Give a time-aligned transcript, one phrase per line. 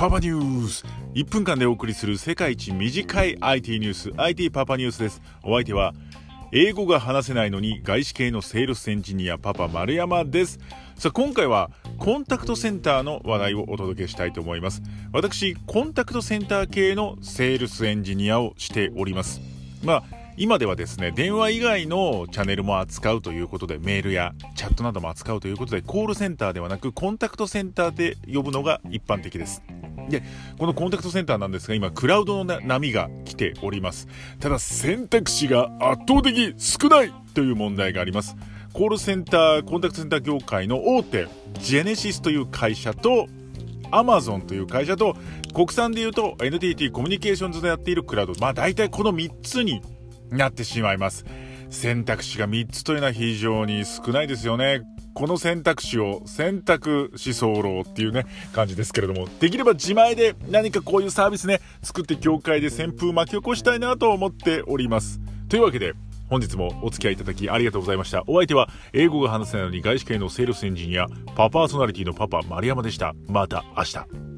[0.00, 0.86] パパニュース。
[1.14, 4.12] 1分間でお送りする世界一短い IT ニュース。
[4.16, 5.20] IT パパニュースです。
[5.42, 5.92] お相手は
[6.52, 10.58] 英語が話せないのに外資系のセールスエンジニアパパ丸山です。
[10.96, 14.80] さあ今回はコンタクトセンターの話題をお届けしたいと思います。
[15.12, 19.42] 私コンタクトセンター系のセールスエンジニアをしております。
[19.84, 29.62] まあ今ではですね電話以外のチャンネルも扱うということでメールやチャットなども扱うということでコールセンターではなくコンタクトセンターで呼ぶのが一般的です。
[30.08, 30.22] で
[30.58, 34.08] このコンタクトセンターなんですが今クラウドの波が来ております。
[34.40, 38.36] ただ選択肢が圧倒的少ないという問題があります。
[38.72, 41.28] コールセンターコンタクトセンター業界の大手
[41.58, 43.26] ジェネシスという会社と
[43.90, 45.16] アマゾンという会社と
[45.52, 48.34] 国産でいうと NTT コミュニケーションズでやっているクラウド。
[48.40, 49.82] まあ大体この3つに
[50.30, 51.24] なってしまいます。
[51.70, 54.82] 選択肢が3つというのは非常に少ないですよね。
[55.14, 59.28] この選択肢を選択し候っていうね感じですけれども。
[59.40, 65.20] できれば自前で何かこういうサービスね作って業界で旋風巻き起こしたいなと思っております。
[65.48, 65.94] というわけで
[66.28, 68.22] 本日もお付き合いいただきありがとうございました。
[68.26, 73.14] お相手は英語が話せないのに外資系のセールスエンジニアパパーソナリティのパパ丸山でした。
[73.28, 74.29] また明日。